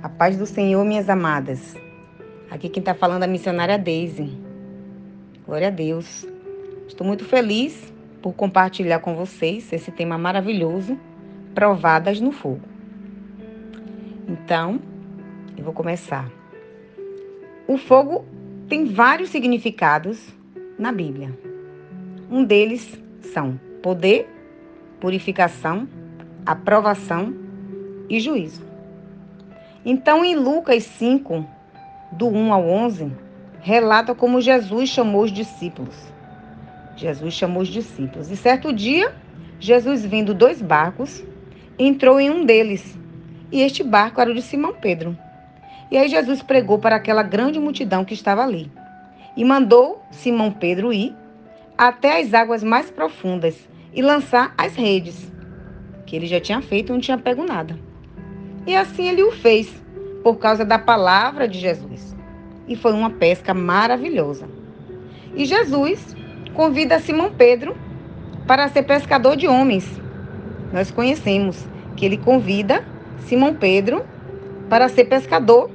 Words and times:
A 0.00 0.08
paz 0.08 0.36
do 0.36 0.46
Senhor, 0.46 0.84
minhas 0.84 1.08
amadas. 1.08 1.76
Aqui 2.48 2.68
quem 2.68 2.80
está 2.80 2.94
falando 2.94 3.22
é 3.22 3.24
a 3.24 3.28
missionária 3.28 3.76
Daisy. 3.76 4.30
Glória 5.44 5.66
a 5.66 5.70
Deus. 5.70 6.24
Estou 6.86 7.04
muito 7.04 7.24
feliz 7.24 7.92
por 8.22 8.32
compartilhar 8.32 9.00
com 9.00 9.16
vocês 9.16 9.72
esse 9.72 9.90
tema 9.90 10.16
maravilhoso, 10.16 10.96
provadas 11.52 12.20
no 12.20 12.30
fogo. 12.30 12.60
Então, 14.28 14.80
eu 15.56 15.64
vou 15.64 15.72
começar. 15.72 16.30
O 17.66 17.76
fogo 17.76 18.24
tem 18.68 18.84
vários 18.84 19.30
significados 19.30 20.32
na 20.78 20.92
Bíblia. 20.92 21.36
Um 22.30 22.44
deles 22.44 22.96
são 23.20 23.58
poder, 23.82 24.28
purificação, 25.00 25.88
aprovação 26.46 27.34
e 28.08 28.20
juízo. 28.20 28.67
Então, 29.84 30.24
em 30.24 30.34
Lucas 30.34 30.84
5, 30.84 31.46
do 32.12 32.28
1 32.28 32.52
ao 32.52 32.64
11, 32.68 33.12
relata 33.60 34.14
como 34.14 34.40
Jesus 34.40 34.88
chamou 34.88 35.22
os 35.22 35.32
discípulos. 35.32 35.94
Jesus 36.96 37.34
chamou 37.34 37.62
os 37.62 37.68
discípulos. 37.68 38.30
E 38.30 38.36
certo 38.36 38.72
dia, 38.72 39.14
Jesus, 39.60 40.04
vendo 40.04 40.34
dois 40.34 40.60
barcos, 40.60 41.22
entrou 41.78 42.18
em 42.18 42.28
um 42.28 42.44
deles. 42.44 42.98
E 43.52 43.62
este 43.62 43.82
barco 43.82 44.20
era 44.20 44.30
o 44.30 44.34
de 44.34 44.42
Simão 44.42 44.74
Pedro. 44.74 45.16
E 45.90 45.96
aí 45.96 46.08
Jesus 46.08 46.42
pregou 46.42 46.78
para 46.78 46.96
aquela 46.96 47.22
grande 47.22 47.58
multidão 47.58 48.04
que 48.04 48.14
estava 48.14 48.42
ali. 48.42 48.70
E 49.36 49.44
mandou 49.44 50.02
Simão 50.10 50.50
Pedro 50.50 50.92
ir 50.92 51.14
até 51.76 52.20
as 52.20 52.34
águas 52.34 52.64
mais 52.64 52.90
profundas 52.90 53.56
e 53.94 54.02
lançar 54.02 54.52
as 54.58 54.74
redes, 54.74 55.30
que 56.04 56.16
ele 56.16 56.26
já 56.26 56.40
tinha 56.40 56.60
feito 56.60 56.90
e 56.90 56.92
não 56.92 57.00
tinha 57.00 57.16
pego 57.16 57.44
nada. 57.44 57.78
E 58.68 58.76
assim 58.76 59.08
ele 59.08 59.22
o 59.22 59.32
fez, 59.32 59.66
por 60.22 60.36
causa 60.36 60.62
da 60.62 60.78
palavra 60.78 61.48
de 61.48 61.58
Jesus. 61.58 62.14
E 62.68 62.76
foi 62.76 62.92
uma 62.92 63.08
pesca 63.08 63.54
maravilhosa. 63.54 64.46
E 65.34 65.46
Jesus 65.46 66.14
convida 66.52 66.98
Simão 66.98 67.32
Pedro 67.32 67.74
para 68.46 68.68
ser 68.68 68.82
pescador 68.82 69.36
de 69.36 69.48
homens. 69.48 69.90
Nós 70.70 70.90
conhecemos 70.90 71.66
que 71.96 72.04
ele 72.04 72.18
convida 72.18 72.84
Simão 73.20 73.54
Pedro 73.54 74.04
para 74.68 74.86
ser 74.90 75.06
pescador 75.06 75.70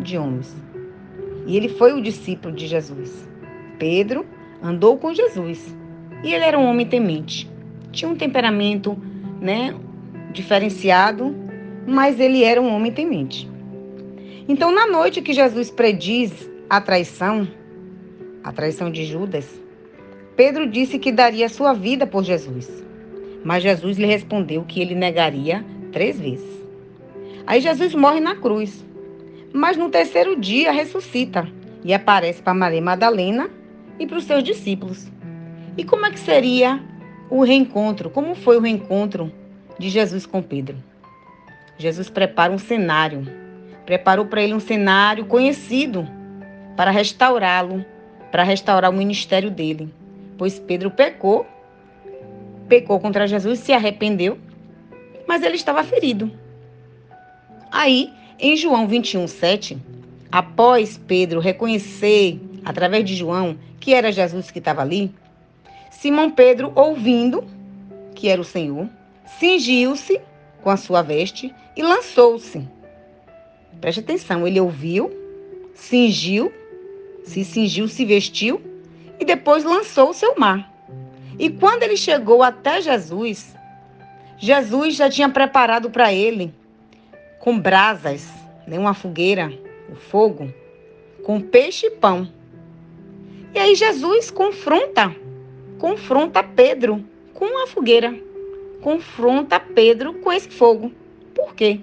de 0.00 0.16
homens. 0.16 0.56
E 1.46 1.54
ele 1.54 1.68
foi 1.68 1.92
o 1.92 2.00
discípulo 2.00 2.54
de 2.54 2.66
Jesus. 2.66 3.28
Pedro 3.78 4.24
andou 4.62 4.96
com 4.96 5.12
Jesus. 5.12 5.76
E 6.24 6.32
ele 6.32 6.44
era 6.46 6.58
um 6.58 6.64
homem 6.64 6.86
temente. 6.86 7.46
Tinha 7.92 8.10
um 8.10 8.16
temperamento, 8.16 8.96
né, 9.38 9.74
diferenciado 10.32 11.39
mas 11.90 12.20
ele 12.20 12.44
era 12.44 12.62
um 12.62 12.72
homem 12.72 12.92
temente. 12.92 13.50
Então, 14.48 14.70
na 14.70 14.86
noite 14.86 15.20
que 15.20 15.32
Jesus 15.32 15.70
prediz 15.70 16.48
a 16.68 16.80
traição, 16.80 17.48
a 18.44 18.52
traição 18.52 18.92
de 18.92 19.04
Judas, 19.04 19.60
Pedro 20.36 20.70
disse 20.70 21.00
que 21.00 21.10
daria 21.10 21.48
sua 21.48 21.72
vida 21.72 22.06
por 22.06 22.22
Jesus. 22.22 22.68
Mas 23.44 23.64
Jesus 23.64 23.98
lhe 23.98 24.06
respondeu 24.06 24.62
que 24.62 24.80
ele 24.80 24.94
negaria 24.94 25.64
três 25.90 26.18
vezes. 26.18 26.48
Aí 27.44 27.60
Jesus 27.60 27.92
morre 27.92 28.20
na 28.20 28.36
cruz. 28.36 28.86
Mas 29.52 29.76
no 29.76 29.90
terceiro 29.90 30.38
dia 30.38 30.70
ressuscita 30.70 31.48
e 31.84 31.92
aparece 31.92 32.40
para 32.40 32.54
Maria 32.54 32.80
Madalena 32.80 33.50
e 33.98 34.06
para 34.06 34.18
os 34.18 34.24
seus 34.24 34.44
discípulos. 34.44 35.10
E 35.76 35.82
como 35.82 36.06
é 36.06 36.10
que 36.12 36.20
seria 36.20 36.80
o 37.28 37.42
reencontro? 37.42 38.10
Como 38.10 38.36
foi 38.36 38.58
o 38.58 38.60
reencontro 38.60 39.32
de 39.76 39.88
Jesus 39.88 40.24
com 40.24 40.40
Pedro? 40.40 40.89
Jesus 41.80 42.10
prepara 42.10 42.52
um 42.52 42.58
cenário. 42.58 43.26
Preparou 43.86 44.26
para 44.26 44.42
ele 44.42 44.52
um 44.52 44.60
cenário 44.60 45.24
conhecido 45.24 46.06
para 46.76 46.90
restaurá-lo, 46.90 47.84
para 48.30 48.42
restaurar 48.42 48.90
o 48.90 48.94
ministério 48.94 49.50
dele. 49.50 49.92
Pois 50.36 50.58
Pedro 50.58 50.90
pecou, 50.90 51.46
pecou 52.68 53.00
contra 53.00 53.26
Jesus, 53.26 53.60
se 53.60 53.72
arrependeu, 53.72 54.38
mas 55.26 55.42
ele 55.42 55.56
estava 55.56 55.82
ferido. 55.82 56.30
Aí, 57.72 58.12
em 58.38 58.56
João 58.56 58.86
21, 58.86 59.26
7, 59.26 59.78
após 60.30 60.98
Pedro 60.98 61.40
reconhecer, 61.40 62.38
através 62.62 63.06
de 63.06 63.16
João, 63.16 63.56
que 63.80 63.94
era 63.94 64.12
Jesus 64.12 64.50
que 64.50 64.58
estava 64.58 64.82
ali, 64.82 65.14
Simão 65.90 66.30
Pedro, 66.30 66.72
ouvindo 66.74 67.42
que 68.14 68.28
era 68.28 68.40
o 68.40 68.44
Senhor, 68.44 68.86
cingiu-se 69.38 70.20
com 70.62 70.70
a 70.70 70.76
sua 70.76 71.02
veste 71.02 71.54
e 71.76 71.82
lançou-se. 71.82 72.66
Preste 73.80 74.00
atenção, 74.00 74.46
ele 74.46 74.60
ouviu, 74.60 75.10
cingiu, 75.74 76.52
se 77.24 77.44
cingiu, 77.44 77.88
se 77.88 78.04
vestiu 78.04 78.60
e 79.18 79.24
depois 79.24 79.64
lançou-se 79.64 80.24
ao 80.24 80.38
mar. 80.38 80.70
E 81.38 81.48
quando 81.48 81.82
ele 81.82 81.96
chegou 81.96 82.42
até 82.42 82.80
Jesus, 82.82 83.54
Jesus 84.38 84.94
já 84.94 85.08
tinha 85.08 85.28
preparado 85.28 85.90
para 85.90 86.12
ele 86.12 86.52
com 87.38 87.58
brasas, 87.58 88.28
né, 88.66 88.78
uma 88.78 88.92
fogueira, 88.92 89.52
o 89.90 89.96
fogo, 89.96 90.52
com 91.24 91.40
peixe 91.40 91.86
e 91.86 91.90
pão. 91.90 92.28
E 93.54 93.58
aí 93.58 93.74
Jesus 93.74 94.30
confronta, 94.30 95.14
confronta 95.78 96.42
Pedro 96.42 97.04
com 97.32 97.62
a 97.62 97.66
fogueira 97.66 98.14
confronta 98.80 99.60
Pedro 99.60 100.14
com 100.14 100.32
esse 100.32 100.48
fogo. 100.48 100.92
Por 101.34 101.54
quê? 101.54 101.80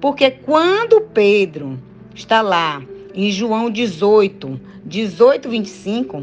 Porque 0.00 0.30
quando 0.30 1.00
Pedro 1.00 1.78
está 2.14 2.40
lá 2.40 2.82
em 3.14 3.30
João 3.30 3.70
18, 3.70 4.60
18, 4.84 5.48
25, 5.48 6.22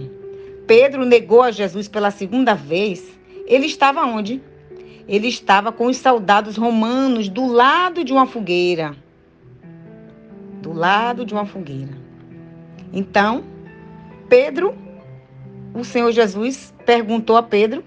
Pedro 0.68 1.06
negou 1.06 1.42
a 1.42 1.52
Jesus 1.52 1.88
pela 1.88 2.12
segunda 2.12 2.54
vez, 2.54 3.04
ele 3.46 3.66
estava 3.66 4.04
onde? 4.06 4.42
Ele 5.08 5.28
estava 5.28 5.72
com 5.72 5.88
os 5.88 5.98
soldados 5.98 6.56
romanos 6.56 7.28
do 7.28 7.46
lado 7.46 8.04
de 8.04 8.14
uma 8.14 8.26
fogueira. 8.26 8.96
Do 10.62 10.72
lado 10.72 11.26
de 11.26 11.34
uma 11.34 11.46
fogueira. 11.46 11.92
Então, 12.94 13.44
Pedro, 14.30 14.74
o 15.74 15.84
Senhor 15.84 16.12
Jesus 16.12 16.74
perguntou 16.86 17.36
a 17.36 17.44
Pedro 17.44 17.84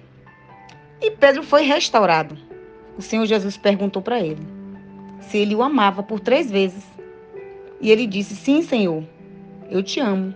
e 1.00 1.10
Pedro 1.10 1.42
foi 1.42 1.62
restaurado. 1.62 2.36
O 2.96 3.02
Senhor 3.02 3.26
Jesus 3.26 3.56
perguntou 3.56 4.00
para 4.00 4.20
ele 4.20 4.56
se 5.20 5.38
ele 5.38 5.54
o 5.54 5.62
amava 5.62 6.02
por 6.02 6.20
três 6.20 6.50
vezes. 6.50 6.84
E 7.80 7.90
ele 7.90 8.06
disse: 8.06 8.34
Sim, 8.34 8.62
Senhor, 8.62 9.04
eu 9.70 9.82
te 9.82 10.00
amo. 10.00 10.34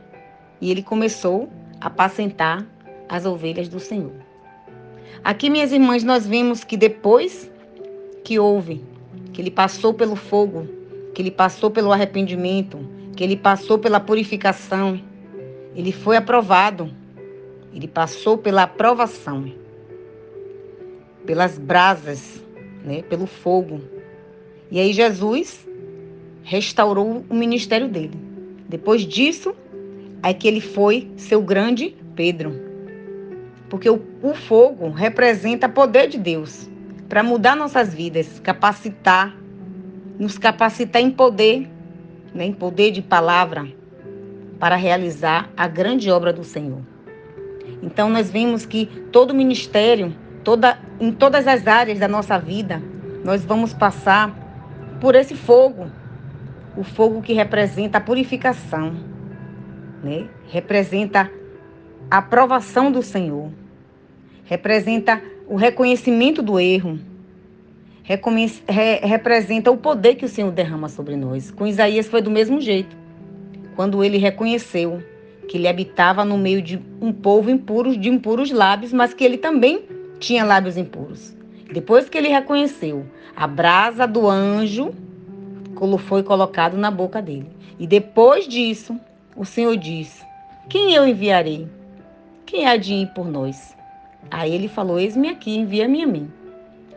E 0.60 0.70
ele 0.70 0.82
começou 0.82 1.49
a 1.81 1.87
apacentar 1.87 2.66
as 3.09 3.25
ovelhas 3.25 3.69
do 3.69 3.81
Senhor. 3.81 4.12
Aqui, 5.25 5.49
minhas 5.49 5.72
irmãs, 5.72 6.04
nós 6.04 6.26
vimos 6.26 6.65
que 6.65 6.76
depois 6.76 7.50
que 8.25 8.38
houve, 8.38 8.84
que 9.32 9.41
ele 9.41 9.50
passou 9.50 9.94
pelo 9.94 10.16
fogo, 10.16 10.69
que 11.15 11.22
ele 11.22 11.31
passou 11.31 11.70
pelo 11.70 11.93
arrependimento, 11.93 12.78
que 13.16 13.25
ele 13.25 13.37
passou 13.37 13.78
pela 13.78 14.00
purificação, 14.00 15.00
ele 15.75 15.93
foi 15.93 16.16
aprovado. 16.16 16.91
Ele 17.72 17.87
passou 17.87 18.37
pela 18.37 18.65
aprovação 18.65 19.53
pelas 21.31 21.57
brasas, 21.57 22.43
né, 22.85 23.03
pelo 23.03 23.25
fogo. 23.25 23.81
E 24.69 24.81
aí 24.81 24.93
Jesus 24.93 25.65
restaurou 26.43 27.25
o 27.31 27.35
ministério 27.37 27.87
dele. 27.87 28.19
Depois 28.69 29.07
disso, 29.07 29.55
é 30.25 30.35
que 30.35 30.49
ele 30.49 30.61
foi 30.61 31.09
seu 31.17 31.41
grande 31.41 31.97
Pedro. 32.17 32.61
Porque 33.69 33.89
o, 33.89 34.03
o 34.21 34.35
fogo 34.35 34.91
representa 34.91 35.69
poder 35.69 36.09
de 36.09 36.19
Deus 36.19 36.69
para 37.09 37.23
mudar 37.23 37.55
nossas 37.55 37.95
vidas, 37.95 38.41
capacitar, 38.41 39.39
nos 40.19 40.37
capacitar 40.37 41.00
em 41.00 41.12
poder, 41.12 41.69
né, 42.35 42.47
em 42.47 42.53
poder 42.53 42.91
de 42.91 43.03
palavra, 43.03 43.69
para 44.59 44.75
realizar 44.75 45.49
a 45.56 45.69
grande 45.69 46.11
obra 46.11 46.33
do 46.33 46.43
Senhor. 46.43 46.81
Então 47.81 48.11
nós 48.11 48.29
vimos 48.29 48.67
que 48.67 48.87
todo 49.12 49.33
ministério 49.33 50.12
toda, 50.43 50.79
em 51.00 51.11
todas 51.11 51.47
as 51.47 51.67
áreas 51.67 51.99
da 51.99 52.06
nossa 52.06 52.38
vida, 52.38 52.82
nós 53.25 53.43
vamos 53.44 53.73
passar 53.73 54.37
por 55.00 55.14
esse 55.14 55.35
fogo. 55.35 55.91
O 56.76 56.85
fogo 56.85 57.23
que 57.23 57.32
representa 57.32 57.99
a 57.99 58.00
purificação, 58.00 58.94
né? 60.05 60.29
representa 60.49 61.31
a 62.11 62.19
aprovação 62.19 62.93
do 62.93 63.02
Senhor, 63.02 63.50
representa 64.44 65.20
o 65.49 65.56
reconhecimento 65.56 66.43
do 66.43 66.61
erro, 66.61 66.99
re 68.05 69.00
representa 69.02 69.70
o 69.70 69.76
poder 69.76 70.14
que 70.14 70.25
o 70.25 70.29
Senhor 70.29 70.52
derrama 70.52 70.88
sobre 70.88 71.17
nós. 71.17 71.50
Com 71.50 71.67
Isaías 71.67 72.06
foi 72.06 72.23
do 72.23 72.31
mesmo 72.31 72.61
jeito. 72.61 72.97
Quando 73.75 74.05
ele 74.05 74.19
reconheceu 74.19 75.02
que 75.49 75.56
ele 75.56 75.67
habitava 75.67 76.25
no 76.25 76.38
meio 76.38 76.62
de 76.62 76.81
um 77.00 77.12
povo 77.12 77.50
impuro, 77.50 77.97
de 77.97 78.08
impuros 78.08 78.52
lábios, 78.52 78.93
mas 78.93 79.12
que 79.12 79.25
ele 79.25 79.38
também 79.38 79.82
tinha 80.20 80.44
lábios 80.44 80.76
impuros. 80.76 81.34
Depois 81.72 82.08
que 82.08 82.17
ele 82.17 82.28
reconheceu 82.28 83.06
a 83.34 83.46
brasa 83.46 84.06
do 84.06 84.28
anjo 84.28 84.94
foi 85.99 86.22
colocado 86.22 86.76
na 86.76 86.90
boca 86.90 87.22
dele. 87.22 87.49
E 87.78 87.87
depois 87.87 88.46
disso, 88.46 89.00
o 89.34 89.44
Senhor 89.44 89.76
diz: 89.76 90.25
Quem 90.69 90.93
eu 90.94 91.08
enviarei? 91.08 91.67
Quem 92.44 92.67
há 92.67 92.76
de 92.76 92.93
ir 92.93 93.06
por 93.14 93.26
nós? 93.26 93.75
Aí 94.31 94.55
ele 94.55 94.69
falou: 94.69 95.00
Eis-me 95.00 95.28
aqui, 95.28 95.56
envia-me 95.56 96.02
a 96.02 96.06
mim. 96.06 96.31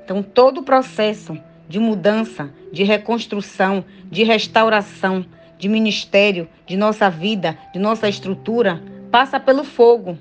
Então, 0.03 0.21
todo 0.21 0.59
o 0.59 0.63
processo 0.63 1.37
de 1.69 1.79
mudança, 1.79 2.49
de 2.73 2.83
reconstrução, 2.83 3.85
de 4.11 4.23
restauração, 4.23 5.25
de 5.57 5.69
ministério, 5.69 6.49
de 6.65 6.75
nossa 6.75 7.09
vida, 7.09 7.57
de 7.71 7.79
nossa 7.79 8.09
estrutura, 8.09 8.83
passa 9.09 9.39
pelo 9.39 9.63
fogo. 9.63 10.17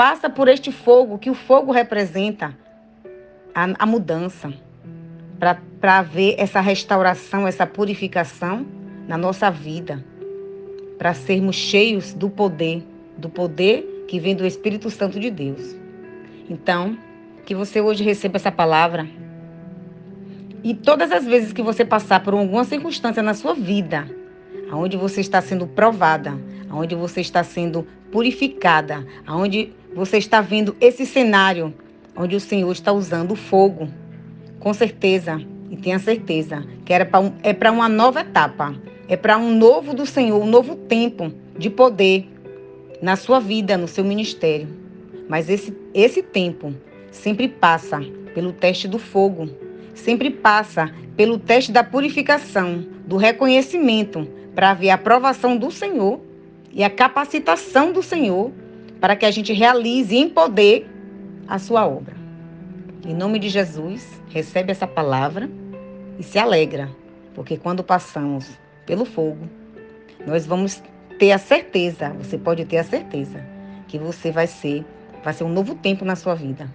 Passa 0.00 0.30
por 0.30 0.48
este 0.48 0.72
fogo, 0.72 1.18
que 1.18 1.28
o 1.28 1.34
fogo 1.34 1.70
representa 1.72 2.56
a, 3.54 3.68
a 3.80 3.84
mudança. 3.84 4.50
Para 5.38 5.98
haver 5.98 6.36
essa 6.38 6.58
restauração, 6.58 7.46
essa 7.46 7.66
purificação 7.66 8.66
na 9.06 9.18
nossa 9.18 9.50
vida. 9.50 10.02
Para 10.96 11.12
sermos 11.12 11.54
cheios 11.54 12.14
do 12.14 12.30
poder, 12.30 12.82
do 13.18 13.28
poder 13.28 14.06
que 14.08 14.18
vem 14.18 14.34
do 14.34 14.46
Espírito 14.46 14.88
Santo 14.88 15.20
de 15.20 15.30
Deus. 15.30 15.76
Então, 16.48 16.96
que 17.44 17.54
você 17.54 17.78
hoje 17.78 18.02
receba 18.02 18.38
essa 18.38 18.50
palavra. 18.50 19.06
E 20.64 20.72
todas 20.72 21.12
as 21.12 21.26
vezes 21.26 21.52
que 21.52 21.60
você 21.60 21.84
passar 21.84 22.20
por 22.20 22.32
alguma 22.32 22.64
circunstância 22.64 23.22
na 23.22 23.34
sua 23.34 23.52
vida, 23.52 24.08
onde 24.72 24.96
você 24.96 25.20
está 25.20 25.42
sendo 25.42 25.66
provada, 25.66 26.32
onde 26.72 26.94
você 26.94 27.20
está 27.20 27.44
sendo 27.44 27.86
purificada, 28.10 29.06
onde 29.28 29.74
você 29.94 30.18
está 30.18 30.40
vendo 30.40 30.76
esse 30.80 31.04
cenário, 31.04 31.74
onde 32.16 32.36
o 32.36 32.40
Senhor 32.40 32.70
está 32.70 32.92
usando 32.92 33.32
o 33.32 33.36
fogo, 33.36 33.88
com 34.58 34.72
certeza, 34.72 35.40
e 35.70 35.76
tenha 35.76 35.98
certeza, 35.98 36.64
que 36.84 36.92
era 36.92 37.04
pra 37.04 37.20
um, 37.20 37.32
é 37.42 37.52
para 37.52 37.72
uma 37.72 37.88
nova 37.88 38.20
etapa, 38.20 38.74
é 39.08 39.16
para 39.16 39.38
um 39.38 39.54
novo 39.54 39.94
do 39.94 40.06
Senhor, 40.06 40.40
um 40.42 40.46
novo 40.46 40.74
tempo 40.74 41.32
de 41.56 41.70
poder 41.70 42.28
na 43.00 43.16
sua 43.16 43.40
vida, 43.40 43.76
no 43.76 43.88
seu 43.88 44.04
ministério. 44.04 44.68
Mas 45.28 45.48
esse, 45.48 45.76
esse 45.94 46.22
tempo 46.22 46.74
sempre 47.10 47.48
passa 47.48 48.00
pelo 48.34 48.52
teste 48.52 48.86
do 48.86 48.98
fogo, 48.98 49.48
sempre 49.94 50.30
passa 50.30 50.92
pelo 51.16 51.38
teste 51.38 51.72
da 51.72 51.82
purificação, 51.82 52.84
do 53.06 53.16
reconhecimento, 53.16 54.28
para 54.54 54.70
haver 54.70 54.90
a 54.90 54.94
aprovação 54.94 55.56
do 55.56 55.70
Senhor 55.70 56.20
e 56.72 56.84
a 56.84 56.90
capacitação 56.90 57.92
do 57.92 58.02
Senhor 58.02 58.52
para 59.00 59.16
que 59.16 59.24
a 59.24 59.30
gente 59.30 59.52
realize 59.52 60.14
em 60.14 60.28
poder 60.28 60.88
a 61.48 61.58
sua 61.58 61.86
obra. 61.86 62.14
Em 63.04 63.14
nome 63.14 63.38
de 63.38 63.48
Jesus, 63.48 64.06
recebe 64.28 64.70
essa 64.70 64.86
palavra 64.86 65.50
e 66.18 66.22
se 66.22 66.38
alegra, 66.38 66.88
porque 67.34 67.56
quando 67.56 67.82
passamos 67.82 68.58
pelo 68.84 69.04
fogo, 69.04 69.48
nós 70.26 70.44
vamos 70.44 70.82
ter 71.18 71.32
a 71.32 71.38
certeza, 71.38 72.10
você 72.10 72.36
pode 72.36 72.64
ter 72.66 72.76
a 72.76 72.84
certeza 72.84 73.42
que 73.88 73.98
você 73.98 74.30
vai 74.30 74.46
ser, 74.46 74.84
vai 75.24 75.32
ser 75.32 75.44
um 75.44 75.52
novo 75.52 75.74
tempo 75.74 76.04
na 76.04 76.14
sua 76.14 76.34
vida. 76.34 76.70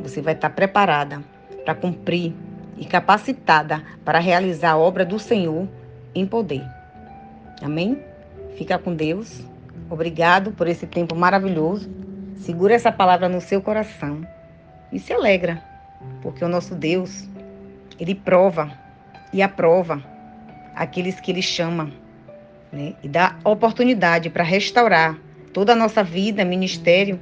Você 0.00 0.20
vai 0.20 0.34
estar 0.34 0.50
preparada 0.50 1.22
para 1.64 1.74
cumprir 1.74 2.34
e 2.76 2.84
capacitada 2.84 3.82
para 4.04 4.18
realizar 4.18 4.72
a 4.72 4.78
obra 4.78 5.04
do 5.04 5.18
Senhor 5.18 5.68
em 6.14 6.26
poder. 6.26 6.64
Amém? 7.62 8.02
Fica 8.56 8.78
com 8.78 8.94
Deus. 8.94 9.42
Obrigado 9.92 10.52
por 10.52 10.66
esse 10.66 10.86
tempo 10.86 11.14
maravilhoso. 11.14 11.90
Segura 12.36 12.72
essa 12.72 12.90
palavra 12.90 13.28
no 13.28 13.42
seu 13.42 13.60
coração 13.60 14.26
e 14.90 14.98
se 14.98 15.12
alegra, 15.12 15.62
porque 16.22 16.42
o 16.42 16.48
nosso 16.48 16.74
Deus, 16.74 17.28
ele 18.00 18.14
prova 18.14 18.72
e 19.34 19.42
aprova 19.42 20.02
aqueles 20.74 21.20
que 21.20 21.30
ele 21.30 21.42
chama, 21.42 21.90
né? 22.72 22.94
E 23.02 23.08
dá 23.08 23.36
oportunidade 23.44 24.30
para 24.30 24.42
restaurar 24.42 25.18
toda 25.52 25.74
a 25.74 25.76
nossa 25.76 26.02
vida, 26.02 26.42
ministério 26.42 27.20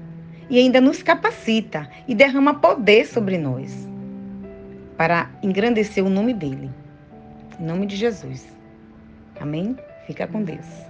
e 0.48 0.56
ainda 0.56 0.80
nos 0.80 1.02
capacita 1.02 1.90
e 2.06 2.14
derrama 2.14 2.54
poder 2.54 3.04
sobre 3.04 3.36
nós 3.36 3.88
para 4.96 5.28
engrandecer 5.42 6.04
o 6.04 6.08
nome 6.08 6.32
dele. 6.32 6.70
Em 7.58 7.64
nome 7.64 7.84
de 7.84 7.96
Jesus. 7.96 8.46
Amém? 9.40 9.76
Fica 10.06 10.28
com 10.28 10.44
Deus. 10.44 10.89